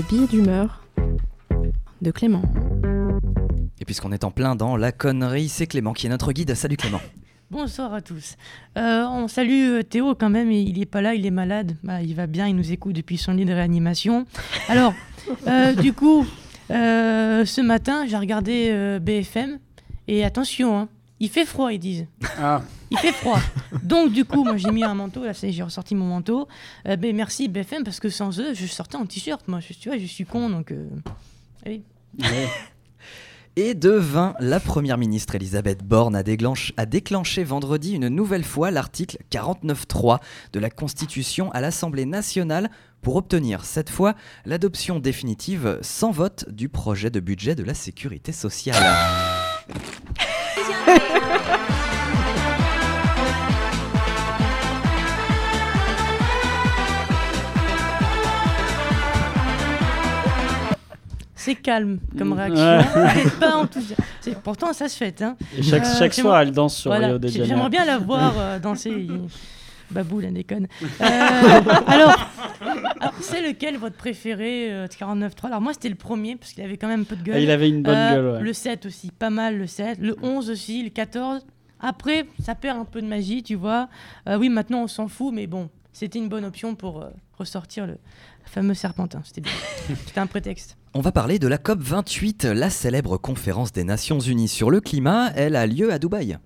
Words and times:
le 0.00 0.08
billet 0.08 0.26
d'humeur 0.26 0.82
de 2.00 2.10
Clément. 2.10 2.42
Et 3.80 3.84
puisqu'on 3.84 4.12
est 4.12 4.24
en 4.24 4.30
plein 4.30 4.56
dans 4.56 4.76
la 4.78 4.92
connerie, 4.92 5.50
c'est 5.50 5.66
Clément 5.66 5.92
qui 5.92 6.06
est 6.06 6.08
notre 6.08 6.32
guide. 6.32 6.54
Salut 6.54 6.78
Clément. 6.78 7.02
Bonsoir 7.50 7.92
à 7.92 8.00
tous. 8.00 8.36
Euh, 8.78 9.04
on 9.04 9.28
salue 9.28 9.78
euh, 9.78 9.82
Théo 9.82 10.14
quand 10.14 10.30
même, 10.30 10.50
il 10.52 10.78
n'est 10.78 10.86
pas 10.86 11.02
là, 11.02 11.14
il 11.14 11.26
est 11.26 11.30
malade. 11.30 11.76
Bah, 11.82 12.00
il 12.00 12.14
va 12.14 12.26
bien, 12.26 12.46
il 12.46 12.56
nous 12.56 12.72
écoute 12.72 12.94
depuis 12.94 13.18
son 13.18 13.32
lit 13.32 13.44
de 13.44 13.52
réanimation. 13.52 14.24
Alors, 14.68 14.94
euh, 15.46 15.74
du 15.74 15.92
coup, 15.92 16.24
ce 16.70 17.60
matin, 17.60 18.06
j'ai 18.06 18.16
regardé 18.16 18.98
BFM 19.02 19.58
et 20.08 20.24
attention, 20.24 20.78
hein, 20.78 20.88
il 21.20 21.28
fait 21.28 21.44
froid, 21.44 21.72
ils 21.72 21.78
disent. 21.78 22.06
Ah. 22.38 22.62
Il 22.90 22.98
fait 22.98 23.12
froid. 23.12 23.38
Donc, 23.82 24.12
du 24.12 24.24
coup, 24.24 24.42
moi, 24.42 24.56
j'ai 24.56 24.70
mis 24.70 24.82
un 24.82 24.94
manteau. 24.94 25.24
Là, 25.24 25.32
j'ai 25.32 25.62
ressorti 25.62 25.94
mon 25.94 26.06
manteau. 26.06 26.48
ben, 26.84 27.14
merci 27.14 27.48
BFM, 27.48 27.84
parce 27.84 28.00
que 28.00 28.08
sans 28.08 28.40
eux, 28.40 28.54
je 28.54 28.66
sortais 28.66 28.96
en 28.96 29.06
t-shirt. 29.06 29.46
Moi, 29.46 29.60
je, 29.60 29.74
tu 29.74 29.88
vois, 29.88 29.98
je 29.98 30.06
suis 30.06 30.24
con, 30.24 30.50
donc. 30.50 30.74
Allez. 31.64 31.82
Et 33.56 33.74
de 33.74 33.90
20, 33.90 34.36
la 34.38 34.60
première 34.60 34.96
ministre 34.96 35.34
Elisabeth 35.34 35.82
Borne 35.82 36.14
a, 36.14 36.22
a, 36.76 36.86
déclenché 36.86 37.44
vendredi 37.44 37.94
une 37.94 38.08
nouvelle 38.08 38.44
fois 38.44 38.70
l'article 38.70 39.18
49.3 39.30 40.18
de 40.52 40.60
la 40.60 40.70
Constitution 40.70 41.50
à 41.50 41.60
l'Assemblée 41.60 42.06
nationale 42.06 42.70
pour 43.02 43.16
obtenir 43.16 43.64
cette 43.64 43.90
fois 43.90 44.14
l'adoption 44.44 45.00
définitive 45.00 45.78
sans 45.82 46.12
vote 46.12 46.48
du 46.48 46.68
projet 46.68 47.10
de 47.10 47.18
budget 47.18 47.56
de 47.56 47.64
la 47.64 47.74
sécurité 47.74 48.30
sociale. 48.32 48.82
Calme 61.54 61.98
comme 62.16 62.32
réaction. 62.32 63.30
pas 63.40 63.56
enthousiaste. 63.56 64.02
Pourtant, 64.42 64.72
ça 64.72 64.88
se 64.88 64.96
fait. 64.96 65.22
Hein. 65.22 65.36
chaque, 65.62 65.84
euh, 65.84 65.98
chaque 65.98 66.14
soir, 66.14 66.40
elle 66.40 66.52
danse 66.52 66.76
sur 66.76 66.92
Rio 66.92 67.18
de 67.18 67.28
Janeiro. 67.28 67.48
J'aimerais 67.48 67.70
bien 67.70 67.84
la 67.84 67.98
voir 67.98 68.34
euh, 68.38 68.58
danser. 68.58 69.08
Babou, 69.90 70.20
la 70.20 70.30
déconne. 70.30 70.68
Euh, 71.00 71.04
alors, 71.88 72.30
c'est 73.20 73.42
lequel 73.42 73.76
votre 73.76 73.96
préféré, 73.96 74.86
49.3 74.86 75.46
Alors 75.46 75.60
moi, 75.60 75.72
c'était 75.72 75.88
le 75.88 75.96
premier, 75.96 76.36
parce 76.36 76.52
qu'il 76.52 76.62
avait 76.62 76.76
quand 76.76 76.86
même 76.86 77.00
un 77.00 77.04
peu 77.04 77.16
de 77.16 77.22
gueule. 77.22 77.34
Ah, 77.36 77.40
il 77.40 77.50
avait 77.50 77.68
une 77.68 77.82
bonne 77.82 77.94
gueule, 77.94 78.34
ouais. 78.34 78.40
Le 78.40 78.52
7 78.52 78.86
aussi, 78.86 79.10
pas 79.10 79.30
mal 79.30 79.58
le 79.58 79.66
7. 79.66 79.98
Le 80.00 80.14
11 80.22 80.48
aussi, 80.50 80.84
le 80.84 80.90
14. 80.90 81.44
Après, 81.80 82.26
ça 82.40 82.54
perd 82.54 82.78
un 82.78 82.84
peu 82.84 83.02
de 83.02 83.06
magie, 83.06 83.42
tu 83.42 83.56
vois. 83.56 83.88
oui, 84.28 84.48
maintenant, 84.48 84.82
on 84.82 84.86
s'en 84.86 85.08
fout, 85.08 85.34
mais 85.34 85.48
bon, 85.48 85.70
c'était 85.92 86.20
une 86.20 86.28
bonne 86.28 86.44
option 86.44 86.76
pour 86.76 87.04
ressortir 87.40 87.86
le 87.86 87.98
fameux 88.44 88.74
serpentin. 88.74 89.20
C'était 89.24 89.40
bien. 89.40 89.52
C'était 90.06 90.20
un 90.20 90.26
prétexte. 90.26 90.76
On 90.94 91.00
va 91.00 91.12
parler 91.12 91.38
de 91.38 91.48
la 91.48 91.58
COP 91.58 91.80
28, 91.80 92.44
la 92.44 92.70
célèbre 92.70 93.16
conférence 93.16 93.72
des 93.72 93.84
Nations 93.84 94.20
Unies 94.20 94.48
sur 94.48 94.70
le 94.70 94.80
climat. 94.80 95.32
Elle 95.34 95.56
a 95.56 95.66
lieu 95.66 95.92
à 95.92 95.98
Dubaï. 95.98 96.38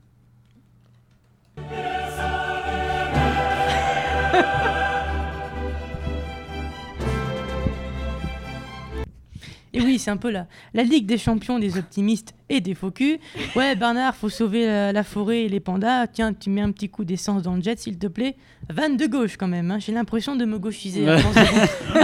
Oui, 9.95 10.01
c'est 10.01 10.11
un 10.11 10.17
peu 10.17 10.31
la, 10.31 10.49
la 10.73 10.83
Ligue 10.83 11.07
des 11.07 11.19
champions 11.19 11.61
des 11.61 11.79
optimistes 11.79 12.35
et 12.49 12.61
des 12.61 12.75
faux 12.75 12.91
culs. 12.91 13.19
Ouais, 13.55 13.77
Bernard, 13.77 14.17
faut 14.17 14.29
sauver 14.29 14.67
la, 14.67 15.05
forêt 15.05 15.43
et 15.43 15.49
les 15.49 15.61
pandas. 15.61 16.09
Tiens, 16.09 16.33
tu 16.33 16.51
mets 16.51 16.63
un 16.63 16.73
petit 16.73 16.89
coup 16.89 17.05
d'essence 17.05 17.43
dans 17.43 17.55
le 17.55 17.63
jet, 17.63 17.79
s'il 17.79 17.97
te 17.97 18.09
plaît. 18.09 18.35
Van 18.73 18.89
de 18.89 19.07
gauche, 19.07 19.37
quand 19.37 19.47
même. 19.47 19.71
Hein. 19.71 19.79
J'ai 19.79 19.93
l'impression 19.93 20.35
de 20.35 20.45
me 20.45 20.59
gauchiser. 20.59 21.09
À 21.09 21.19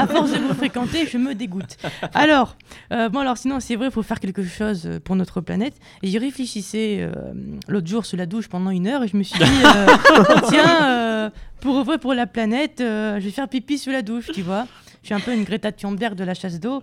force, 0.06 0.30
de 0.30 0.38
vous, 0.38 0.55
fréquenter, 0.55 1.06
je 1.06 1.18
me 1.18 1.34
dégoûte. 1.34 1.79
Alors, 2.14 2.56
euh, 2.92 3.08
bon, 3.08 3.20
alors 3.20 3.39
sinon, 3.39 3.58
c'est 3.58 3.74
vrai, 3.74 3.86
il 3.86 3.92
faut 3.92 4.05
faire 4.05 4.20
quelque 4.20 4.45
chose 4.45 4.86
euh, 4.86 5.00
pour 5.00 5.17
notre 5.17 5.40
planète. 5.40 5.74
Et 6.02 6.08
j'y 6.08 6.18
réfléchissais 6.18 6.98
euh, 7.00 7.33
l'autre 7.67 7.89
jour 7.89 8.06
sous 8.06 8.17
la 8.17 8.27
douche 8.27 8.48
pendant 8.48 8.70
une 8.70 8.86
heure 8.86 9.02
et 9.02 9.08
je 9.08 9.17
me 9.17 9.24
suis 9.24 9.39
dit, 9.39 9.45
tiens, 10.48 11.33
pour 11.61 11.83
vrai, 11.83 11.98
pour 11.98 12.14
la 12.14 12.27
planète, 12.27 12.77
je 12.79 13.18
vais 13.18 13.30
faire 13.30 13.48
pipi 13.48 13.79
sous 13.79 13.90
la 13.90 14.02
douche, 14.02 14.30
tu 14.33 14.42
vois. 14.42 14.67
Je 15.02 15.06
suis 15.06 15.14
un 15.14 15.20
peu 15.20 15.34
une 15.34 15.44
Greta 15.44 15.72
Thunberg 15.72 16.14
de 16.14 16.24
la 16.24 16.34
chasse 16.34 16.61
d'eau. 16.61 16.83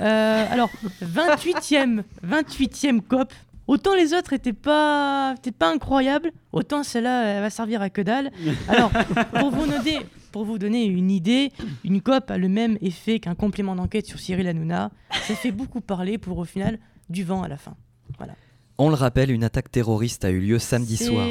Euh, 0.00 0.46
alors, 0.50 0.70
28e, 1.02 2.02
28e 2.26 3.00
COP. 3.02 3.32
Autant 3.66 3.94
les 3.94 4.14
autres 4.14 4.32
n'étaient 4.32 4.54
pas, 4.54 5.34
pas 5.58 5.70
incroyables, 5.70 6.32
autant 6.52 6.82
celle-là, 6.82 7.24
elle 7.24 7.42
va 7.42 7.50
servir 7.50 7.82
à 7.82 7.90
que 7.90 8.00
dalle. 8.00 8.30
Alors, 8.66 8.90
pour 9.34 9.50
vous, 9.50 9.66
donner, 9.66 9.98
pour 10.32 10.46
vous 10.46 10.58
donner 10.58 10.86
une 10.86 11.10
idée, 11.10 11.52
une 11.84 12.00
COP 12.00 12.30
a 12.30 12.38
le 12.38 12.48
même 12.48 12.78
effet 12.80 13.20
qu'un 13.20 13.34
complément 13.34 13.76
d'enquête 13.76 14.06
sur 14.06 14.20
Cyril 14.20 14.48
Hanouna. 14.48 14.90
Ça 15.10 15.34
fait 15.34 15.52
beaucoup 15.52 15.82
parler 15.82 16.16
pour 16.16 16.38
au 16.38 16.44
final 16.46 16.78
du 17.10 17.24
vent 17.24 17.42
à 17.42 17.48
la 17.48 17.58
fin. 17.58 17.74
Voilà. 18.16 18.32
On 18.78 18.88
le 18.88 18.94
rappelle, 18.94 19.30
une 19.30 19.44
attaque 19.44 19.70
terroriste 19.70 20.24
a 20.24 20.30
eu 20.30 20.40
lieu 20.40 20.58
samedi 20.58 20.96
soir. 20.96 21.26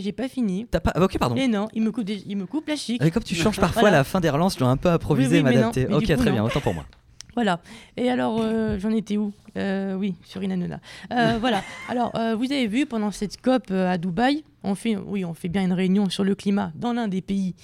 J'ai 0.00 0.12
pas 0.12 0.28
fini. 0.28 0.66
T'as 0.70 0.80
pas... 0.80 0.92
Ah, 0.94 1.02
ok, 1.02 1.18
pardon. 1.18 1.36
Et 1.36 1.48
non, 1.48 1.68
il 1.74 1.82
me 1.82 1.92
coupe, 1.92 2.08
il 2.08 2.36
me 2.36 2.46
coupe 2.46 2.68
la 2.68 2.76
chic. 2.76 3.02
Et 3.02 3.10
comme 3.10 3.22
tu 3.22 3.34
changes 3.34 3.60
parfois 3.60 3.90
la 3.90 4.04
fin 4.04 4.20
des 4.20 4.30
relances, 4.30 4.54
je 4.54 4.60
dois 4.60 4.68
un 4.68 4.76
peu 4.76 4.88
improviser, 4.88 5.42
m'adapter. 5.42 5.86
Ok, 5.86 6.04
très 6.04 6.30
bien, 6.30 6.44
autant 6.44 6.60
pour 6.60 6.74
moi. 6.74 6.84
Voilà. 7.34 7.60
Et 7.96 8.10
alors, 8.10 8.40
euh, 8.40 8.78
j'en 8.78 8.90
étais 8.90 9.16
où? 9.16 9.32
Euh, 9.56 9.94
Oui, 9.94 10.14
sur 10.24 10.42
Inanuna. 10.42 10.80
Euh, 11.12 11.38
voilà. 11.40 11.62
Alors, 11.88 12.12
vous 12.36 12.52
avez 12.52 12.66
vu, 12.66 12.86
pendant 12.86 13.10
cette 13.10 13.40
COP 13.40 13.70
à 13.70 13.98
Dubaï, 13.98 14.44
on 14.64 14.74
fait, 14.74 14.96
oui, 14.96 15.24
on 15.24 15.34
fait 15.34 15.48
bien 15.48 15.62
une 15.62 15.72
réunion 15.72 16.08
sur 16.08 16.24
le 16.24 16.34
climat 16.34 16.72
dans 16.74 16.92
l'un 16.92 17.08
des 17.08 17.22
pays 17.22 17.54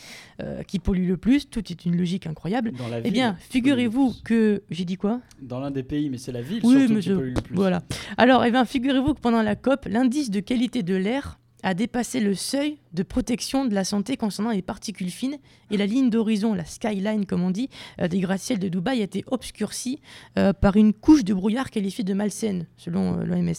qui 0.66 0.78
pollue 0.78 1.06
le 1.06 1.16
plus. 1.16 1.49
Tout 1.49 1.62
est 1.71 1.84
une 1.84 1.97
logique 1.97 2.27
incroyable. 2.27 2.72
Dans 2.72 2.89
la 2.89 3.00
eh 3.05 3.10
bien, 3.10 3.37
figurez-vous 3.50 4.15
que... 4.25 4.62
J'ai 4.71 4.84
dit 4.84 4.97
quoi? 4.97 5.21
Dans 5.41 5.60
l'un 5.60 5.71
des 5.71 5.83
pays, 5.83 6.10
mais 6.10 6.19
c'est 6.19 6.33
la 6.33 6.43
ville 6.43 6.60
surtout 6.60 7.00
qui 7.00 7.10
pollue 7.10 7.34
le 7.34 7.41
plus. 7.43 7.55
Voilà. 7.55 7.83
Alors, 8.16 8.45
eh 8.45 8.50
bien, 8.50 8.65
figurez-vous 8.65 9.15
que 9.15 9.21
pendant 9.21 9.43
la 9.43 9.55
COP, 9.55 9.87
l'indice 9.87 10.31
de 10.31 10.41
qualité 10.41 10.83
de 10.83 10.97
l'air 10.97 11.39
a 11.62 11.74
dépassé 11.74 12.20
le 12.20 12.34
seuil 12.34 12.78
de 12.92 13.02
protection 13.02 13.64
de 13.64 13.74
la 13.74 13.84
santé 13.84 14.16
concernant 14.16 14.50
les 14.50 14.62
particules 14.62 15.10
fines 15.10 15.38
et 15.70 15.76
la 15.76 15.86
ligne 15.86 16.08
d'horizon, 16.08 16.54
la 16.54 16.64
skyline 16.64 17.26
comme 17.26 17.42
on 17.42 17.50
dit, 17.50 17.69
euh, 18.00 18.08
des 18.08 18.20
gratte-ciels 18.20 18.58
de 18.58 18.69
Dubaï 18.69 19.00
a 19.00 19.04
été 19.04 19.24
obscurcie 19.26 20.00
euh, 20.38 20.52
par 20.52 20.76
une 20.76 20.92
couche 20.92 21.24
de 21.24 21.34
brouillard 21.34 21.70
qualifiée 21.70 22.04
de 22.04 22.14
malsaine, 22.14 22.66
selon 22.76 23.20
euh, 23.20 23.24
l'OMS. 23.24 23.52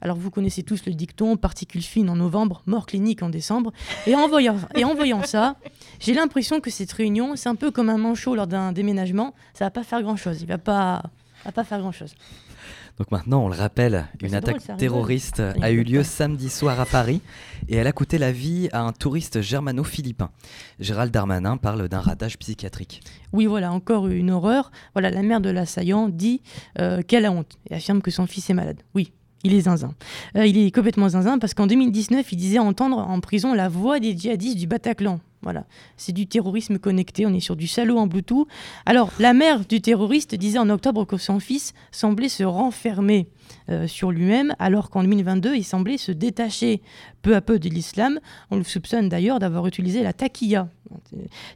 Alors 0.00 0.16
vous 0.16 0.30
connaissez 0.30 0.62
tous 0.62 0.86
le 0.86 0.92
dicton 0.92 1.36
particules 1.36 1.82
fines 1.82 2.10
en 2.10 2.16
novembre, 2.16 2.62
mort 2.66 2.86
clinique 2.86 3.22
en 3.22 3.30
décembre. 3.30 3.72
Et 4.06 4.14
en 4.14 4.28
voyant, 4.28 4.56
et 4.76 4.84
en 4.84 4.94
voyant 4.94 5.24
ça, 5.24 5.56
j'ai 5.98 6.14
l'impression 6.14 6.60
que 6.60 6.70
cette 6.70 6.92
réunion, 6.92 7.34
c'est 7.34 7.48
un 7.48 7.56
peu 7.56 7.70
comme 7.70 7.88
un 7.88 7.98
manchot 7.98 8.34
lors 8.34 8.46
d'un 8.46 8.72
déménagement, 8.72 9.34
ça 9.54 9.64
va 9.64 9.70
pas 9.70 9.82
faire 9.82 10.02
grand-chose, 10.02 10.42
il 10.42 10.46
va 10.46 10.58
pas, 10.58 11.02
va 11.44 11.52
pas 11.52 11.64
faire 11.64 11.78
grand-chose. 11.78 12.14
Donc 12.98 13.12
maintenant, 13.12 13.44
on 13.44 13.48
le 13.48 13.54
rappelle, 13.54 14.06
une 14.22 14.34
attaque 14.34 14.76
terroriste 14.76 15.40
a 15.62 15.70
eu 15.70 15.84
lieu 15.84 16.02
samedi 16.02 16.50
soir 16.50 16.80
à 16.80 16.84
Paris 16.84 17.20
et 17.68 17.76
elle 17.76 17.86
a 17.86 17.92
coûté 17.92 18.18
la 18.18 18.32
vie 18.32 18.68
à 18.72 18.80
un 18.80 18.92
touriste 18.92 19.40
germano-philippin. 19.40 20.30
Gérald 20.80 21.12
Darmanin 21.12 21.58
parle 21.58 21.88
d'un 21.88 22.00
ratage 22.00 22.38
psychiatrique. 22.38 23.02
Oui, 23.32 23.46
voilà, 23.46 23.70
encore 23.70 24.08
une 24.08 24.32
horreur. 24.32 24.72
Voilà, 24.94 25.10
la 25.10 25.22
mère 25.22 25.40
de 25.40 25.48
l'assaillant 25.50 26.08
dit 26.08 26.42
euh, 26.80 27.02
qu'elle 27.02 27.24
a 27.24 27.30
honte 27.30 27.56
et 27.70 27.76
affirme 27.76 28.02
que 28.02 28.10
son 28.10 28.26
fils 28.26 28.50
est 28.50 28.54
malade. 28.54 28.82
Oui, 28.96 29.12
il 29.44 29.54
est 29.54 29.62
zinzin. 29.62 29.94
Euh, 30.36 30.46
il 30.46 30.58
est 30.58 30.74
complètement 30.74 31.08
zinzin 31.08 31.38
parce 31.38 31.54
qu'en 31.54 31.68
2019, 31.68 32.32
il 32.32 32.36
disait 32.36 32.58
entendre 32.58 32.98
en 32.98 33.20
prison 33.20 33.54
la 33.54 33.68
voix 33.68 34.00
des 34.00 34.16
djihadistes 34.16 34.58
du 34.58 34.66
Bataclan. 34.66 35.20
Voilà, 35.42 35.66
c'est 35.96 36.12
du 36.12 36.26
terrorisme 36.26 36.78
connecté, 36.78 37.24
on 37.24 37.32
est 37.32 37.40
sur 37.40 37.54
du 37.54 37.68
salaud 37.68 37.96
en 37.98 38.08
Bluetooth. 38.08 38.48
Alors, 38.86 39.12
la 39.20 39.32
mère 39.32 39.64
du 39.64 39.80
terroriste 39.80 40.34
disait 40.34 40.58
en 40.58 40.68
octobre 40.68 41.04
que 41.04 41.16
son 41.16 41.38
fils 41.38 41.74
semblait 41.92 42.28
se 42.28 42.42
renfermer 42.42 43.28
euh, 43.70 43.86
sur 43.86 44.10
lui-même, 44.10 44.54
alors 44.58 44.90
qu'en 44.90 45.02
2022, 45.02 45.56
il 45.56 45.64
semblait 45.64 45.98
se 45.98 46.12
détacher 46.12 46.82
peu 47.22 47.34
à 47.34 47.40
peu 47.40 47.58
de 47.58 47.68
l'islam. 47.68 48.20
On 48.50 48.56
le 48.56 48.64
soupçonne 48.64 49.08
d'ailleurs 49.08 49.38
d'avoir 49.38 49.66
utilisé 49.66 50.02
la 50.02 50.12
taquilla. 50.12 50.68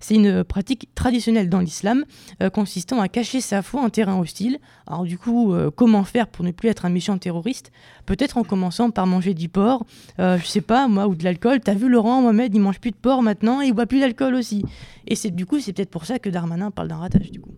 C'est 0.01 0.15
une 0.15 0.45
pratique 0.45 0.91
traditionnelle 0.95 1.49
dans 1.49 1.61
l'islam, 1.61 2.05
euh, 2.43 2.51
consistant 2.51 3.01
à 3.01 3.09
cacher 3.09 3.41
sa 3.41 3.63
foi 3.63 3.81
en 3.81 3.89
terrain 3.89 4.19
hostile. 4.19 4.59
Alors 4.87 5.05
du 5.05 5.17
coup, 5.17 5.55
euh, 5.55 5.71
comment 5.71 6.05
faire 6.05 6.29
pour 6.29 6.45
ne 6.45 6.51
plus 6.51 6.69
être 6.69 6.85
un 6.85 6.91
méchant 6.91 7.17
terroriste? 7.17 7.73
Peut-être 8.05 8.37
en 8.37 8.45
commençant 8.45 8.91
par 8.91 9.07
manger 9.07 9.33
du 9.33 9.49
porc, 9.49 9.87
je 10.19 10.45
sais 10.45 10.61
pas, 10.61 10.89
moi, 10.89 11.07
ou 11.07 11.15
de 11.15 11.25
l'alcool. 11.25 11.61
T'as 11.61 11.75
vu 11.75 11.89
Laurent, 11.89 12.21
Mohamed, 12.21 12.55
il 12.55 12.61
mange 12.61 12.81
plus 12.81 12.91
de 12.91 12.97
porc 12.97 13.23
maintenant 13.23 13.63
et 13.63 13.67
il 13.67 13.73
boit 13.73 13.87
plus 13.87 14.01
d'alcool 14.01 14.35
aussi. 14.35 14.65
Et 15.07 15.15
c'est 15.15 15.31
du 15.31 15.47
coup, 15.47 15.61
c'est 15.61 15.73
peut-être 15.73 15.91
pour 15.91 16.05
ça 16.05 16.19
que 16.19 16.29
Darmanin 16.29 16.71
parle 16.71 16.89
d'un 16.89 16.97
ratage 16.97 17.31
du 17.31 17.41
coup. 17.41 17.53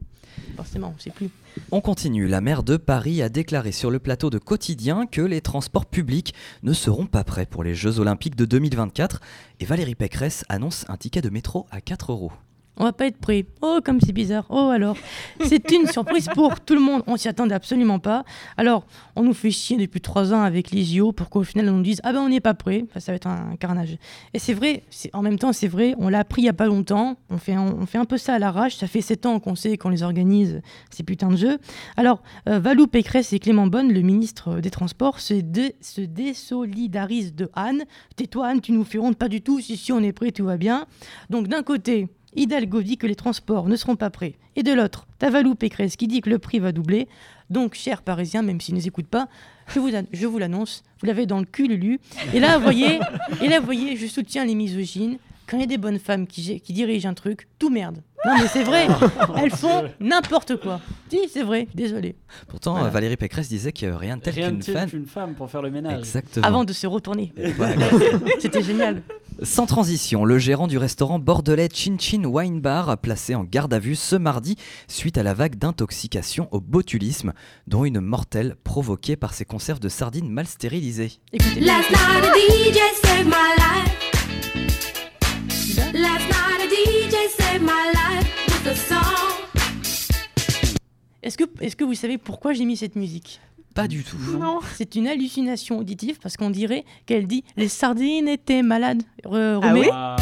Forcément, 0.57 0.95
on 0.97 0.99
sait 1.01 1.11
plus. 1.11 1.31
On 1.71 1.81
continue. 1.81 2.27
La 2.27 2.41
maire 2.41 2.63
de 2.63 2.77
Paris 2.77 3.23
a 3.23 3.29
déclaré 3.29 3.73
sur 3.73 3.91
le 3.91 3.99
plateau 3.99 4.31
de 4.31 4.39
Quotidien 4.39 5.07
que 5.07 5.21
les 5.21 5.41
transports 5.41 5.87
publics 5.87 6.35
ne 6.63 6.73
seront 6.73 7.07
pas 7.07 7.25
prêts 7.25 7.47
pour 7.47 7.65
les 7.65 7.75
Jeux 7.75 8.01
Olympiques 8.01 8.37
de 8.37 8.45
2024 8.45 9.21
et 9.61 9.65
Valérie 9.65 9.95
Pécresse 9.95 10.45
annonce 10.49 10.85
un 10.89 10.97
ticket 10.97 11.23
de 11.23 11.31
métro 11.31 11.67
à 11.71 11.81
4 11.81 12.13
euros. 12.13 12.33
On 12.77 12.85
va 12.85 12.93
pas 12.93 13.07
être 13.07 13.19
prêt. 13.19 13.47
Oh, 13.63 13.81
comme 13.85 14.01
c'est 14.01 14.13
bizarre. 14.13 14.47
Oh, 14.49 14.71
alors. 14.73 14.97
C'est 15.45 15.71
une 15.71 15.87
surprise 15.87 16.29
pour 16.35 16.61
tout 16.61 16.75
le 16.75 16.81
monde. 16.81 17.03
On 17.07 17.17
s'y 17.17 17.29
attendait 17.29 17.55
absolument 17.55 17.99
pas. 17.99 18.25
Alors, 18.57 18.85
on 19.15 19.23
nous 19.23 19.35
fait 19.35 19.51
chier 19.51 19.77
depuis 19.77 20.01
trois 20.01 20.33
ans 20.33 20.43
avec 20.43 20.71
les 20.73 20.83
JO 20.83 21.13
pour 21.13 21.31
qu'au 21.31 21.45
final, 21.45 21.69
on 21.69 21.77
nous 21.77 21.83
dise 21.83 22.01
Ah 22.03 22.13
ben, 22.13 22.21
on 22.21 22.29
n'est 22.29 22.41
pas 22.41 22.55
prêt. 22.55 22.85
ça 22.97 23.13
va 23.13 23.17
être 23.17 23.29
un 23.29 23.57
carnage. 23.57 23.97
Et 24.33 24.39
c'est 24.39 24.55
vrai, 24.55 24.83
en 25.13 25.23
même 25.23 25.39
temps, 25.39 25.53
c'est 25.53 25.69
vrai, 25.69 25.95
on 25.99 26.09
l'a 26.09 26.21
appris 26.21 26.43
il 26.43 26.47
y 26.47 26.49
a 26.49 26.53
pas 26.55 26.67
longtemps. 26.67 27.17
On 27.31 27.39
fait, 27.39 27.57
on, 27.57 27.87
fait 27.87 27.99
un 27.99 28.05
peu 28.05 28.19
ça 28.19 28.35
à 28.35 28.39
l'arrache. 28.39 28.77
Ça 28.77 28.87
fait 28.89 29.01
sept 29.01 29.25
ans 29.27 29.39
qu'on 29.39 29.55
sait 29.55 29.77
qu'on 29.77 29.91
les 29.91 30.03
organise, 30.03 30.61
ces 30.91 31.05
putains 31.05 31.31
de 31.31 31.37
jeux. 31.37 31.59
Alors, 31.97 32.23
euh, 32.49 32.59
Valou 32.59 32.87
Pécresse 32.89 33.33
et 33.33 33.39
Clément 33.39 33.69
Bonne, 33.69 33.93
le 33.93 34.01
ministre 34.01 34.61
des 34.61 34.71
Transports, 34.71 35.21
se, 35.21 35.35
se 35.81 36.01
désolidarisent 36.01 37.35
de 37.35 37.51
Anne. 37.55 37.85
Tais-toi, 38.17 38.49
Anne, 38.49 38.61
tu 38.61 38.73
nous 38.73 38.85
fais 38.85 38.99
honte. 38.99 39.17
Pas 39.17 39.29
du 39.29 39.43
tout. 39.43 39.61
Si, 39.61 39.77
si, 39.77 39.93
on 39.93 40.01
est 40.01 40.13
prêt, 40.13 40.33
tout 40.33 40.45
va 40.45 40.57
bien. 40.57 40.87
Donc, 41.31 41.47
d'un 41.47 41.63
côté, 41.63 42.09
Hidalgo 42.37 42.83
dit 42.83 42.97
que 42.97 43.07
les 43.07 43.15
transports 43.15 43.69
ne 43.69 43.77
seront 43.77 43.97
pas 43.97 44.11
prêts. 44.11 44.35
Et 44.57 44.63
de 44.63 44.73
l'autre, 44.73 45.07
Tavalou 45.19 45.55
Pécresse 45.55 45.97
qui 45.97 46.07
dit 46.07 46.21
que 46.21 46.31
le 46.31 46.39
prix 46.39 46.59
va 46.59 46.73
doubler. 46.73 47.09
Donc, 47.51 47.75
chers 47.75 48.03
Parisiens, 48.03 48.43
même 48.43 48.61
s'ils 48.61 48.75
ne 48.75 48.81
nous 48.81 48.87
écoutent 48.87 49.07
pas, 49.09 49.29
je 49.69 49.81
vous, 49.81 49.91
je 50.13 50.27
vous 50.27 50.39
l'annonce, 50.39 50.83
vous 51.01 51.07
l'avez 51.07 51.27
dans 51.27 51.39
le 51.39 51.45
cul, 51.45 51.69
Lulu. 51.69 52.01
Et 52.33 52.41
là, 52.41 52.57
vous 52.59 52.65
voyez, 52.65 53.01
et 53.43 53.49
là, 53.49 53.61
vous 53.61 53.67
voyez, 53.67 53.97
je 53.97 54.07
soutiens 54.07 54.45
les 54.45 54.55
misogynes. 54.55 55.19
Quand 55.47 55.59
il 55.59 55.61
y 55.61 55.65
a 55.65 55.67
des 55.67 55.79
bonnes 55.79 55.99
femmes 55.99 56.27
qui, 56.27 56.61
qui 56.61 56.73
dirigent 56.73 57.07
un 57.09 57.13
truc, 57.15 57.47
tout 57.59 57.69
merde. 57.69 57.99
Non, 58.25 58.33
mais 58.41 58.47
c'est 58.49 58.63
vrai, 58.63 58.87
elles 59.37 59.51
font 59.51 59.85
n'importe 60.01 60.57
quoi. 60.57 60.81
Si, 61.11 61.21
c'est 61.31 61.43
vrai, 61.43 61.69
désolé. 61.75 62.17
Pourtant, 62.49 62.83
Valérie 62.89 63.19
Pécresse 63.19 63.49
disait 63.51 63.71
qu'il 63.71 63.89
n'y 63.89 63.95
a 63.95 63.99
rien 63.99 64.17
de 64.17 64.23
tel 64.23 64.35
qu'une 64.35 64.63
femme. 64.63 64.89
femme 65.07 65.35
pour 65.35 65.51
faire 65.51 65.61
le 65.61 65.71
ménage. 65.71 65.99
Exactement. 65.99 66.47
Avant 66.47 66.65
de 66.65 66.73
se 66.73 66.87
retourner. 66.87 67.35
C'était 68.39 68.63
génial. 68.63 69.03
Sans 69.43 69.67
transition, 69.67 70.25
le 70.25 70.39
gérant 70.39 70.69
du 70.69 70.79
restaurant 70.79 71.19
bordelais 71.19 71.69
Chin 71.73 71.97
Chin 71.99 72.25
Wine 72.25 72.61
Bar 72.61 72.89
a 72.89 72.97
placé 72.97 73.35
en 73.35 73.43
garde 73.43 73.75
à 73.75 73.81
vue 73.81 73.97
ce 73.97 74.15
mardi 74.15 74.57
suite 74.87 75.19
à 75.19 75.25
la 75.25 75.35
vague 75.35 75.57
d'intoxication 75.57 76.49
au 76.53 76.61
botulisme, 76.61 77.33
dont 77.67 77.85
une 77.85 78.01
mortelle 78.01 78.55
provoquée 78.63 79.17
par 79.17 79.35
ses 79.35 79.45
conserves 79.45 79.81
de 79.81 79.89
sardines 79.89 80.31
mal 80.31 80.47
stérilisées. 80.47 81.19
Est-ce 91.23 91.37
que, 91.37 91.45
est 91.61 91.75
que 91.75 91.85
vous 91.85 91.95
savez 91.95 92.19
pourquoi 92.19 92.53
j'ai 92.53 92.65
mis 92.65 92.77
cette 92.77 92.95
musique? 92.95 93.41
Pas 93.75 93.89
du 93.89 94.05
tout. 94.05 94.17
Non. 94.39 94.61
C'est 94.77 94.95
une 94.95 95.09
hallucination 95.09 95.79
auditive 95.79 96.19
parce 96.23 96.37
qu'on 96.37 96.51
dirait 96.51 96.85
qu'elle 97.07 97.27
dit 97.27 97.45
les 97.57 97.69
sardines 97.69 98.29
étaient 98.29 98.63
malades. 98.63 99.03
Re 99.25 99.61
ah 99.63 99.73
oui 99.75 99.89
ah, 99.93 100.17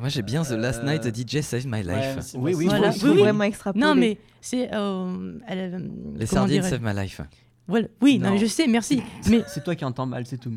moi 0.00 0.08
j'ai 0.08 0.22
bien 0.22 0.42
The 0.42 0.52
Last 0.52 0.80
euh, 0.82 0.90
Night 0.90 1.02
the 1.02 1.14
DJ 1.14 1.42
Saved 1.42 1.66
My 1.66 1.82
Life. 1.82 2.34
oui, 2.34 2.54
oui, 2.54 2.66
voilà. 2.66 2.90
oui, 3.04 3.18
vraiment 3.18 3.44
extrapoler. 3.44 3.84
Non 3.84 3.94
mais 3.94 4.18
c'est 4.40 4.68
euh, 4.74 5.38
euh, 5.48 5.78
les 6.16 6.26
sardines 6.26 6.62
Saved 6.62 6.82
My 6.82 6.92
Life. 6.92 7.20
Voilà. 7.68 7.86
Oui, 8.00 8.18
non. 8.18 8.36
je 8.36 8.46
sais, 8.46 8.66
merci. 8.66 9.02
Mais 9.28 9.42
c'est 9.46 9.62
toi 9.62 9.74
qui 9.76 9.84
entends 9.84 10.06
mal, 10.06 10.26
c'est 10.26 10.38
tout. 10.38 10.52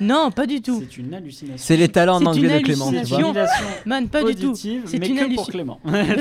Non, 0.00 0.30
pas 0.30 0.46
du 0.46 0.60
tout. 0.60 0.82
C'est 0.88 0.98
une 0.98 1.14
hallucination. 1.14 1.56
C'est 1.58 1.76
les 1.76 1.88
talents 1.88 2.16
en 2.16 2.26
anglais 2.26 2.60
de 2.60 2.64
Clément. 2.64 2.90
C'est 2.90 3.18
une 3.18 3.34
Man, 3.86 4.08
pas 4.08 4.22
du 4.22 4.34
tout. 4.34 4.54
C'est 4.54 5.06
une 5.06 5.18
hallucination. 5.18 5.78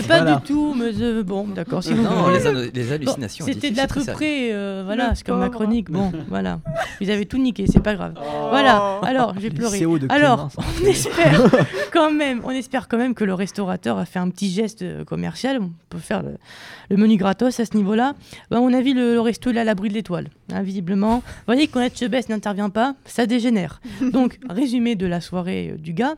pas 0.08 0.22
du 0.36 0.46
tout, 0.46 0.74
mais 0.76 0.92
euh, 1.00 1.24
bon, 1.24 1.48
d'accord. 1.48 1.84
Si 1.84 1.94
non, 1.94 2.30
les, 2.30 2.92
hallucinations. 2.92 3.46
C'était 3.46 3.72
de 3.72 3.78
l'à 3.78 3.88
peu 3.88 4.04
près, 4.04 4.52
euh, 4.52 4.84
voilà, 4.86 5.16
c'est 5.16 5.26
comme 5.26 5.40
ma 5.40 5.50
chronique. 5.50 5.90
Bon, 5.90 6.12
voilà. 6.28 6.60
Vous 7.02 7.10
avez 7.10 7.26
tout 7.26 7.38
niqué, 7.38 7.66
c'est 7.68 7.82
pas 7.82 7.96
grave. 7.96 8.14
Oh. 8.18 8.48
Voilà. 8.50 9.00
Alors, 9.04 9.34
j'ai 9.40 9.50
pleuré. 9.50 9.84
Alors, 10.10 10.50
on 10.58 10.86
espère 10.86 11.44
quand 11.94 12.12
même, 12.12 12.42
on 12.44 12.52
espère 12.52 12.88
quand 12.88 12.98
même 12.98 13.14
que 13.14 13.24
le 13.24 13.34
restaurateur 13.34 13.98
a 13.98 14.06
fait 14.06 14.20
un 14.20 14.30
petit 14.30 14.50
geste 14.50 14.82
euh, 14.82 15.04
commercial. 15.04 15.60
On 15.62 15.72
peut 15.90 16.00
faire 16.00 16.24
le, 16.24 16.98
menu 16.98 17.18
gratos 17.18 17.60
à 17.60 17.66
ce 17.66 17.76
niveau-là. 17.76 18.16
Bah, 18.50 18.58
à 18.58 18.60
mon 18.60 18.74
avis, 18.74 18.94
le, 18.94 19.20
resto 19.20 19.52
il 19.52 19.58
est 19.58 19.62
à 19.62 19.64
l'abri 19.64 19.90
de 19.90 19.94
l'étoile, 19.94 20.30
hein, 20.52 20.62
visiblement. 20.62 21.18
Vous 21.18 21.44
voyez, 21.46 21.68
quand 21.68 21.82
baisse 22.10 22.30
n'intervient 22.30 22.70
pas, 22.70 22.96
ça 23.06 23.26
dégénère. 23.26 23.67
Donc, 24.12 24.40
résumé 24.50 24.96
de 24.96 25.06
la 25.06 25.22
soirée 25.22 25.72
euh, 25.72 25.78
du 25.78 25.94
gars, 25.94 26.16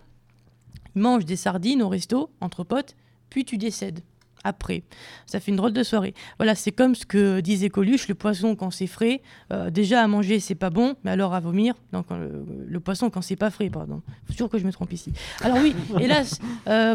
il 0.96 1.02
mange 1.02 1.26
des 1.26 1.36
sardines 1.36 1.82
au 1.82 1.90
resto, 1.90 2.30
entre 2.42 2.64
potes, 2.64 2.96
puis 3.30 3.46
tu 3.46 3.58
décèdes. 3.58 4.02
Après, 4.46 4.84
ça 5.26 5.42
fait 5.42 5.52
une 5.52 5.58
drôle 5.58 5.74
de 5.74 5.84
soirée. 5.84 6.14
Voilà, 6.38 6.56
c'est 6.56 6.72
comme 6.72 6.96
ce 6.96 7.06
que 7.06 7.42
disait 7.42 7.70
Coluche, 7.70 8.08
le 8.08 8.16
poisson 8.16 8.56
quand 8.56 8.72
c'est 8.72 8.88
frais, 8.88 9.22
euh, 9.52 9.70
déjà 9.70 10.02
à 10.02 10.08
manger 10.08 10.40
c'est 10.40 10.56
pas 10.56 10.70
bon, 10.70 10.96
mais 11.04 11.12
alors 11.12 11.34
à 11.34 11.42
vomir, 11.42 11.76
donc 11.92 12.06
euh, 12.12 12.44
le, 12.66 12.80
poisson 12.80 13.10
quand 13.10 13.22
c'est 13.22 13.36
pas 13.36 13.50
frais, 13.50 13.70
pardon. 13.70 14.02
Faut 14.28 14.34
sûr 14.34 14.50
que 14.50 14.58
je 14.58 14.66
me 14.66 14.72
trompe 14.72 14.94
ici. 14.94 15.12
Alors 15.42 15.58
oui, 15.58 15.76
hélas, 16.00 16.40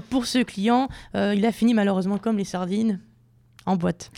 pour 0.08 0.24
ce 0.24 0.42
client, 0.42 0.88
il 1.14 1.44
a 1.44 1.52
fini 1.52 1.74
malheureusement 1.74 2.16
comme 2.16 2.38
les 2.38 2.44
sardines 2.44 3.00
en 3.66 3.76
boîte. 3.76 4.10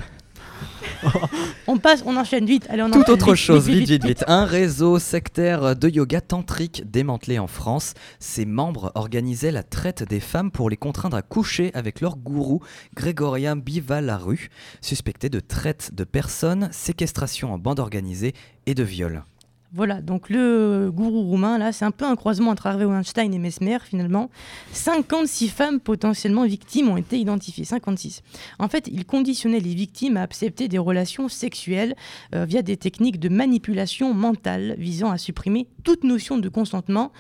on 1.66 1.78
passe, 1.78 2.02
on 2.06 2.16
enchaîne 2.16 2.46
vite. 2.46 2.66
Allez, 2.70 2.82
on 2.82 2.90
Tout 2.90 3.10
autre 3.10 3.34
chose, 3.34 3.66
vite, 3.66 3.88
vite, 3.88 4.04
vite, 4.04 4.24
Un 4.26 4.44
réseau 4.44 4.98
sectaire 4.98 5.76
de 5.76 5.88
yoga 5.88 6.20
tantrique 6.20 6.90
démantelé 6.90 7.38
en 7.38 7.46
France. 7.46 7.94
Ses 8.18 8.46
membres 8.46 8.92
organisaient 8.94 9.52
la 9.52 9.62
traite 9.62 10.02
des 10.02 10.20
femmes 10.20 10.50
pour 10.50 10.70
les 10.70 10.76
contraindre 10.76 11.16
à 11.16 11.22
coucher 11.22 11.70
avec 11.74 12.00
leur 12.00 12.16
gourou 12.16 12.60
Grégorien 12.94 13.56
Bivalaru, 13.56 14.48
suspecté 14.80 15.28
de 15.28 15.40
traite 15.40 15.90
de 15.94 16.04
personnes, 16.04 16.68
séquestration 16.72 17.52
en 17.52 17.58
bande 17.58 17.80
organisée 17.80 18.34
et 18.66 18.74
de 18.74 18.82
viol. 18.82 19.24
Voilà, 19.72 20.00
donc 20.00 20.30
le 20.30 20.90
gourou 20.92 21.22
roumain, 21.22 21.58
là, 21.58 21.72
c'est 21.72 21.84
un 21.84 21.90
peu 21.90 22.04
un 22.04 22.16
croisement 22.16 22.50
entre 22.50 22.66
Harvey 22.66 22.84
Weinstein 22.84 23.34
et 23.34 23.38
Mesmer, 23.38 23.78
finalement. 23.84 24.30
56 24.72 25.48
femmes 25.48 25.80
potentiellement 25.80 26.44
victimes 26.44 26.88
ont 26.88 26.96
été 26.96 27.18
identifiées, 27.18 27.64
56. 27.64 28.22
En 28.58 28.68
fait, 28.68 28.88
il 28.90 29.04
conditionnait 29.04 29.60
les 29.60 29.74
victimes 29.74 30.16
à 30.16 30.22
accepter 30.22 30.68
des 30.68 30.78
relations 30.78 31.28
sexuelles 31.28 31.94
euh, 32.34 32.44
via 32.44 32.62
des 32.62 32.76
techniques 32.76 33.18
de 33.18 33.28
manipulation 33.28 34.14
mentale 34.14 34.76
visant 34.78 35.10
à 35.10 35.18
supprimer 35.18 35.68
toute 35.84 36.04
notion 36.04 36.38
de 36.38 36.48
consentement. 36.48 37.12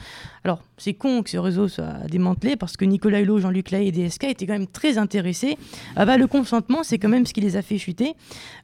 Alors, 0.44 0.62
c'est 0.78 0.94
con 0.94 1.22
que 1.22 1.30
ce 1.30 1.38
réseau 1.38 1.68
soit 1.68 2.06
démantelé 2.10 2.56
parce 2.56 2.76
que 2.76 2.84
Nicolas 2.84 3.20
Hulot, 3.20 3.38
Jean-Luc 3.40 3.70
Lahaye 3.70 3.88
et 3.88 3.92
DSK 3.92 4.24
étaient 4.24 4.46
quand 4.46 4.52
même 4.52 4.66
très 4.66 4.98
intéressés. 4.98 5.56
Ah 5.96 6.04
bah, 6.04 6.16
le 6.18 6.26
consentement, 6.26 6.82
c'est 6.82 6.98
quand 6.98 7.08
même 7.08 7.24
ce 7.26 7.32
qui 7.32 7.40
les 7.40 7.56
a 7.56 7.62
fait 7.62 7.78
chuter. 7.78 8.14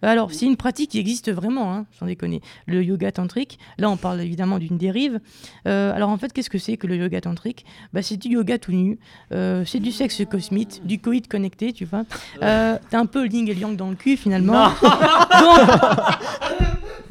Alors, 0.03 0.33
c'est 0.33 0.47
une 0.47 0.57
pratique 0.57 0.91
qui 0.91 0.99
existe 0.99 1.31
vraiment, 1.33 1.73
hein, 1.75 1.87
sans 1.99 2.07
déconner. 2.07 2.41
Le 2.67 2.83
yoga 2.83 3.13
tantrique, 3.13 3.59
là, 3.79 3.89
on 3.91 3.97
parle 3.97 4.21
évidemment 4.21 4.59
d'une 4.59 4.77
dérive. 4.79 5.21
Euh, 5.67 5.95
alors, 5.95 6.11
en 6.11 6.19
fait, 6.19 6.33
qu'est-ce 6.33 6.51
que 6.51 6.59
c'est 6.59 6.77
que 6.77 6.87
le 6.87 6.97
yoga 6.97 7.21
tantrique? 7.21 7.65
Bah, 7.93 8.03
C'est 8.03 8.17
du 8.17 8.29
yoga 8.29 8.59
tout 8.59 8.73
nu, 8.73 8.99
euh, 9.33 9.65
c'est 9.65 9.81
du 9.81 9.93
sexe 9.93 10.23
cosmite, 10.31 10.87
du 10.87 10.99
coït 11.01 11.27
connecté, 11.29 11.73
tu 11.73 11.85
vois. 11.85 12.05
Euh, 12.43 12.77
T'as 12.91 12.99
un 12.99 13.07
peu 13.07 13.25
le 13.25 13.33
yin 13.33 13.49
et 13.49 13.55
le 13.55 13.61
yang 13.61 13.77
dans 13.77 13.91
le 13.91 13.97
cul, 13.97 14.17
finalement. 14.17 14.69
donc, 15.41 15.61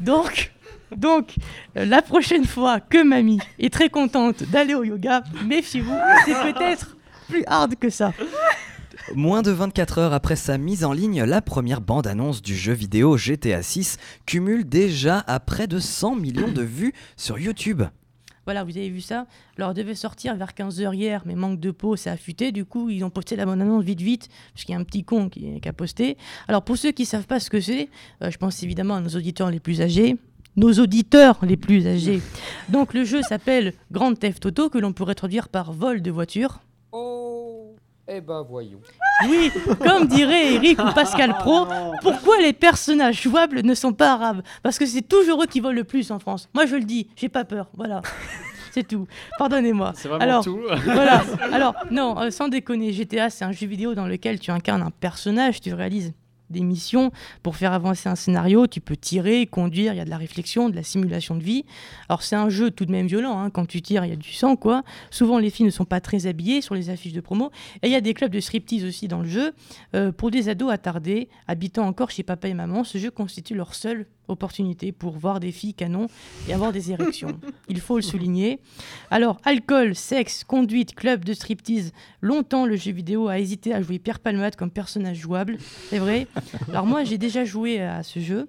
donc 0.00 0.52
donc, 0.96 1.34
euh, 1.76 1.84
la 1.84 2.02
prochaine 2.02 2.44
fois 2.44 2.80
que 2.80 3.02
mamie 3.02 3.40
est 3.58 3.72
très 3.72 3.88
contente 3.88 4.42
d'aller 4.44 4.74
au 4.74 4.84
yoga, 4.84 5.22
méfiez-vous, 5.46 5.96
c'est 6.24 6.52
peut-être 6.52 6.96
plus 7.28 7.44
hard 7.46 7.76
que 7.76 7.90
ça. 7.90 8.12
Moins 9.14 9.42
de 9.42 9.50
24 9.50 9.98
heures 9.98 10.12
après 10.12 10.36
sa 10.36 10.58
mise 10.58 10.84
en 10.84 10.92
ligne, 10.92 11.24
la 11.24 11.42
première 11.42 11.80
bande-annonce 11.80 12.40
du 12.40 12.56
jeu 12.56 12.72
vidéo 12.72 13.16
GTA 13.16 13.62
6 13.62 13.98
cumule 14.26 14.68
déjà 14.68 15.18
à 15.26 15.40
près 15.40 15.66
de 15.66 15.78
100 15.78 16.16
millions 16.16 16.52
de 16.52 16.62
vues 16.62 16.92
sur 17.16 17.38
YouTube. 17.38 17.82
Voilà, 18.44 18.64
vous 18.64 18.76
avez 18.76 18.88
vu 18.88 19.00
ça 19.00 19.26
Alors, 19.56 19.70
elle 19.70 19.76
devait 19.76 19.94
sortir 19.94 20.34
vers 20.36 20.50
15h 20.50 20.94
hier, 20.94 21.22
mais 21.26 21.36
manque 21.36 21.60
de 21.60 21.70
peau, 21.70 21.94
ça 21.94 22.12
a 22.12 22.16
fuité. 22.16 22.50
Du 22.50 22.64
coup, 22.64 22.90
ils 22.90 23.04
ont 23.04 23.10
posté 23.10 23.36
la 23.36 23.46
bande-annonce 23.46 23.84
vite, 23.84 24.00
vite, 24.00 24.28
parce 24.52 24.64
qu'il 24.64 24.72
y 24.72 24.76
a 24.76 24.80
un 24.80 24.84
petit 24.84 25.04
con 25.04 25.28
qui, 25.28 25.60
a 25.64 25.72
posté. 25.72 26.16
Alors, 26.48 26.62
pour 26.62 26.76
ceux 26.76 26.90
qui 26.90 27.02
ne 27.02 27.06
savent 27.06 27.26
pas 27.26 27.38
ce 27.38 27.50
que 27.50 27.60
c'est, 27.60 27.88
euh, 28.22 28.30
je 28.30 28.38
pense 28.38 28.62
évidemment 28.62 28.96
à 28.96 29.00
nos 29.00 29.10
auditeurs 29.10 29.50
les 29.50 29.60
plus 29.60 29.80
âgés 29.80 30.16
nos 30.56 30.72
auditeurs 30.74 31.38
les 31.42 31.56
plus 31.56 31.86
âgés. 31.86 32.20
Donc 32.68 32.94
le 32.94 33.04
jeu 33.04 33.22
s'appelle 33.22 33.74
Grand 33.90 34.14
Theft 34.14 34.46
Auto, 34.46 34.68
que 34.68 34.78
l'on 34.78 34.92
pourrait 34.92 35.14
traduire 35.14 35.48
par 35.48 35.72
vol 35.72 36.02
de 36.02 36.10
voiture. 36.10 36.60
Oh, 36.92 37.74
eh 38.08 38.20
ben 38.20 38.42
voyons. 38.48 38.80
Oui, 39.28 39.50
comme 39.82 40.06
dirait 40.08 40.54
Eric 40.54 40.78
ou 40.82 40.92
Pascal 40.92 41.34
Pro, 41.38 41.66
pourquoi 42.02 42.40
les 42.40 42.52
personnages 42.52 43.22
jouables 43.22 43.62
ne 43.62 43.74
sont 43.74 43.92
pas 43.92 44.12
arabes? 44.12 44.42
Parce 44.62 44.78
que 44.78 44.86
c'est 44.86 45.02
toujours 45.08 45.42
eux 45.42 45.46
qui 45.46 45.60
volent 45.60 45.76
le 45.76 45.84
plus 45.84 46.10
en 46.10 46.18
France. 46.18 46.48
Moi 46.54 46.66
je 46.66 46.76
le 46.76 46.84
dis, 46.84 47.08
j'ai 47.16 47.28
pas 47.28 47.44
peur, 47.44 47.68
voilà. 47.76 48.02
C'est 48.72 48.88
tout. 48.88 49.06
Pardonnez-moi. 49.38 49.92
C'est 49.94 50.08
vraiment 50.08 50.22
Alors, 50.24 50.44
tout. 50.44 50.58
voilà. 50.86 51.22
Alors, 51.52 51.74
non, 51.90 52.18
euh, 52.18 52.30
sans 52.30 52.48
déconner, 52.48 52.90
GTA, 52.90 53.28
c'est 53.28 53.44
un 53.44 53.52
jeu 53.52 53.66
vidéo 53.66 53.94
dans 53.94 54.06
lequel 54.06 54.40
tu 54.40 54.50
incarnes 54.50 54.80
un 54.80 54.90
personnage, 54.90 55.60
tu 55.60 55.74
réalises 55.74 56.14
des 56.52 56.60
missions 56.60 57.10
pour 57.42 57.56
faire 57.56 57.72
avancer 57.72 58.08
un 58.08 58.14
scénario. 58.14 58.66
Tu 58.66 58.80
peux 58.80 58.96
tirer, 58.96 59.46
conduire, 59.46 59.92
il 59.92 59.96
y 59.96 60.00
a 60.00 60.04
de 60.04 60.10
la 60.10 60.16
réflexion, 60.16 60.68
de 60.68 60.76
la 60.76 60.82
simulation 60.82 61.34
de 61.34 61.42
vie. 61.42 61.64
Alors 62.08 62.22
c'est 62.22 62.36
un 62.36 62.48
jeu 62.48 62.70
tout 62.70 62.84
de 62.84 62.92
même 62.92 63.06
violent, 63.06 63.40
hein. 63.40 63.50
quand 63.50 63.66
tu 63.66 63.82
tires, 63.82 64.04
il 64.04 64.10
y 64.10 64.12
a 64.12 64.16
du 64.16 64.32
sang, 64.32 64.56
quoi. 64.56 64.82
Souvent 65.10 65.38
les 65.38 65.50
filles 65.50 65.66
ne 65.66 65.70
sont 65.70 65.84
pas 65.84 66.00
très 66.00 66.26
habillées 66.26 66.60
sur 66.60 66.74
les 66.74 66.90
affiches 66.90 67.12
de 67.12 67.20
promo. 67.20 67.50
Et 67.82 67.88
il 67.88 67.92
y 67.92 67.96
a 67.96 68.00
des 68.00 68.14
clubs 68.14 68.30
de 68.30 68.40
striptease 68.40 68.84
aussi 68.84 69.08
dans 69.08 69.20
le 69.20 69.28
jeu. 69.28 69.54
Euh, 69.94 70.12
pour 70.12 70.30
des 70.30 70.48
ados 70.48 70.70
attardés, 70.70 71.28
habitant 71.48 71.86
encore 71.86 72.10
chez 72.10 72.22
papa 72.22 72.48
et 72.48 72.54
maman, 72.54 72.84
ce 72.84 72.98
jeu 72.98 73.10
constitue 73.10 73.54
leur 73.54 73.74
seul 73.74 74.06
opportunité 74.28 74.92
pour 74.92 75.16
voir 75.18 75.40
des 75.40 75.52
filles 75.52 75.74
canon 75.74 76.06
et 76.48 76.54
avoir 76.54 76.72
des 76.72 76.92
érections. 76.92 77.38
Il 77.68 77.80
faut 77.80 77.96
le 77.96 78.02
souligner. 78.02 78.60
Alors, 79.10 79.38
alcool, 79.44 79.94
sexe, 79.94 80.44
conduite, 80.44 80.94
club 80.94 81.24
de 81.24 81.34
striptease. 81.34 81.92
Longtemps, 82.20 82.66
le 82.66 82.76
jeu 82.76 82.92
vidéo 82.92 83.28
a 83.28 83.38
hésité 83.38 83.74
à 83.74 83.82
jouer 83.82 83.98
Pierre 83.98 84.20
Palmade 84.20 84.56
comme 84.56 84.70
personnage 84.70 85.18
jouable. 85.18 85.58
C'est 85.90 85.98
vrai. 85.98 86.26
Alors 86.68 86.86
moi, 86.86 87.04
j'ai 87.04 87.18
déjà 87.18 87.44
joué 87.44 87.80
à 87.80 88.02
ce 88.02 88.20
jeu 88.20 88.48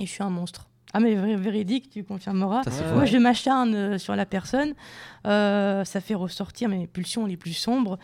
et 0.00 0.06
je 0.06 0.10
suis 0.10 0.22
un 0.22 0.30
monstre. 0.30 0.68
Ah 0.92 1.00
mais 1.00 1.14
véridique, 1.14 1.90
tu 1.90 2.04
confirmeras. 2.04 2.62
Moi, 2.94 3.04
je 3.04 3.18
m'acharne 3.18 3.74
euh, 3.74 3.98
sur 3.98 4.16
la 4.16 4.24
personne. 4.24 4.72
Euh, 5.26 5.84
ça 5.84 6.00
fait 6.00 6.14
ressortir 6.14 6.70
mes 6.70 6.86
pulsions 6.86 7.26
les 7.26 7.36
plus 7.36 7.52
sombres. 7.52 7.98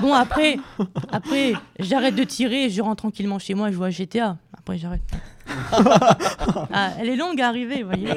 bon, 0.00 0.14
après, 0.14 0.58
après 1.12 1.52
j'arrête 1.80 2.14
de 2.14 2.24
tirer, 2.24 2.70
je 2.70 2.80
rentre 2.80 3.02
tranquillement 3.02 3.38
chez 3.38 3.54
moi 3.54 3.68
et 3.68 3.72
je 3.72 3.76
joue 3.76 3.84
à 3.84 3.90
GTA. 3.90 4.38
Après, 4.56 4.78
j'arrête. 4.78 5.02
Ah, 6.72 6.90
elle 6.98 7.08
est 7.08 7.16
longue 7.16 7.40
à 7.40 7.48
arriver, 7.48 7.82
vous 7.82 7.90
voyez. 7.90 8.12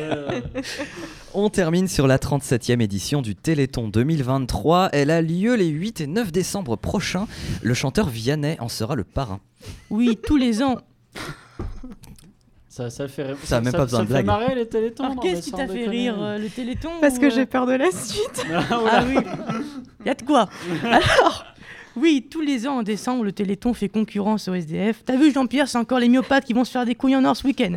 On 1.34 1.50
termine 1.50 1.88
sur 1.88 2.08
la 2.08 2.18
37e 2.18 2.82
édition 2.82 3.22
du 3.22 3.36
Téléthon 3.36 3.88
2023. 3.88 4.90
Elle 4.94 5.10
a 5.12 5.22
lieu 5.22 5.56
les 5.56 5.68
8 5.68 6.02
et 6.02 6.08
9 6.08 6.32
décembre 6.32 6.76
prochains. 6.76 7.28
Le 7.62 7.74
chanteur 7.74 8.10
Vianney 8.10 8.58
en 8.60 8.70
sera 8.70 8.96
le 8.96 9.04
parrain. 9.04 9.40
Oui, 9.90 10.18
tous 10.22 10.38
les 10.38 10.62
ans. 10.62 10.78
Ça, 12.74 12.90
ça 12.90 13.08
fait, 13.08 13.36
ça, 13.44 13.62
même 13.62 13.72
pas 13.72 13.84
besoin 13.84 14.00
ça 14.00 14.04
de 14.04 14.10
blague. 14.10 14.22
fait 14.22 14.26
marrer 14.26 14.56
les 14.56 14.68
télétons. 14.68 15.04
Alors 15.04 15.20
qu'est-ce 15.20 15.44
qui 15.44 15.52
t'a 15.52 15.68
fait 15.68 15.88
rire 15.88 16.16
euh, 16.20 16.40
le 16.40 16.50
téléthon 16.50 16.90
Parce 17.02 17.20
que 17.20 17.28
euh 17.28 17.30
j'ai 17.30 17.46
peur 17.46 17.68
de 17.68 17.74
la 17.74 17.92
suite. 17.92 18.46
Ah, 18.52 18.64
ah 18.72 19.04
oui, 19.08 19.18
y 20.04 20.10
a 20.10 20.16
de 20.16 20.24
quoi. 20.24 20.50
Alors, 20.84 21.46
oui, 21.96 22.28
tous 22.30 22.42
les 22.42 22.68
ans 22.68 22.78
en 22.78 22.84
décembre, 22.84 23.24
le 23.24 23.32
Téléthon 23.32 23.74
fait 23.74 23.90
concurrence 23.90 24.48
au 24.48 24.54
SDF. 24.54 25.04
T'as 25.06 25.16
vu 25.16 25.32
Jean-Pierre, 25.32 25.68
c'est 25.68 25.78
encore 25.78 26.00
les 26.00 26.10
myopathes 26.10 26.46
qui 26.46 26.54
vont 26.54 26.64
se 26.64 26.72
faire 26.72 26.86
des 26.86 26.96
couilles 26.96 27.16
en 27.16 27.24
or 27.24 27.36
ce 27.38 27.46
week-end. 27.46 27.76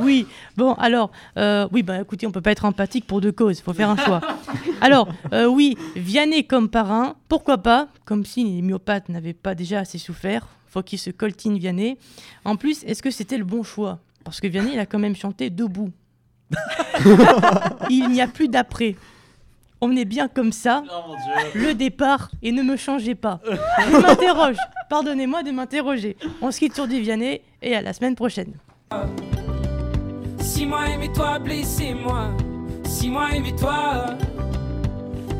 Oui, 0.00 0.26
bon, 0.56 0.72
alors, 0.74 1.10
euh, 1.36 1.68
oui, 1.72 1.82
bah 1.82 2.00
écoutez, 2.00 2.26
on 2.26 2.32
peut 2.32 2.40
pas 2.40 2.52
être 2.52 2.64
empathique 2.64 3.06
pour 3.06 3.20
deux 3.20 3.32
causes, 3.32 3.60
faut 3.60 3.74
faire 3.74 3.90
un 3.90 3.96
choix. 3.96 4.20
Alors, 4.80 5.08
euh, 5.32 5.46
oui, 5.46 5.76
Vianney 5.96 6.44
comme 6.44 6.68
parrain, 6.68 7.16
pourquoi 7.28 7.58
pas 7.58 7.88
Comme 8.04 8.24
si 8.24 8.44
les 8.44 8.62
myopathes 8.62 9.08
n'avaient 9.08 9.34
pas 9.34 9.54
déjà 9.54 9.80
assez 9.80 9.98
souffert, 9.98 10.46
faut 10.66 10.82
qu'ils 10.82 10.98
se 10.98 11.10
coltinent 11.10 11.58
Vianney. 11.58 11.98
En 12.44 12.56
plus, 12.56 12.84
est-ce 12.84 13.02
que 13.02 13.10
c'était 13.10 13.38
le 13.38 13.44
bon 13.44 13.62
choix? 13.62 13.98
Parce 14.24 14.40
que 14.40 14.46
Vianney, 14.46 14.72
il 14.74 14.78
a 14.78 14.86
quand 14.86 14.98
même 14.98 15.16
chanté 15.16 15.50
debout. 15.50 15.90
il 17.90 18.08
n'y 18.08 18.22
a 18.22 18.26
plus 18.26 18.48
d'après 18.48 18.96
on 19.80 19.96
est 19.96 20.04
bien 20.04 20.28
comme 20.28 20.52
ça, 20.52 20.82
Oh, 20.90 21.14
le 21.54 21.74
départ, 21.74 22.30
et 22.42 22.52
ne 22.52 22.62
me 22.62 22.76
changez 22.76 23.14
pas. 23.14 23.40
Je 23.44 23.96
m'interroge, 23.96 24.56
pardonnez-moi 24.90 25.42
de 25.42 25.50
m'interroger. 25.50 26.16
On 26.40 26.50
se 26.50 26.58
quitte 26.58 26.74
sur 26.74 26.88
du 26.88 27.00
Vianney, 27.00 27.40
et 27.62 27.74
à 27.76 27.82
la 27.82 27.92
semaine 27.92 28.14
prochaine. 28.14 28.54
Si 30.40 30.66
moi 30.66 30.88
aimez-toi, 30.88 31.38
blessez-moi. 31.38 32.30
Si 32.84 33.08
moi 33.08 33.28
aimez-toi, 33.34 34.06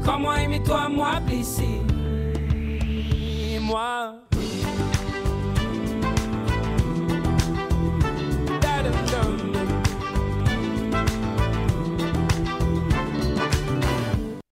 comme 0.05 0.23
moi 0.23 0.41
aimez-toi, 0.41 0.89
moi 0.89 1.21
blessé. 1.21 1.65
Moi. 3.61 4.15